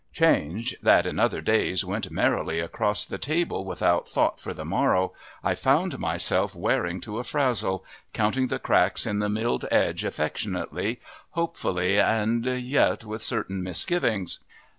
[0.13, 5.13] Change that in other days went merrily across the table without thought for the morrow,
[5.43, 10.99] I found myself wearing to a frazzle, counting the cracks in the milled edges affectionately,
[11.37, 14.39] hopefully, and yet with certain misgivings.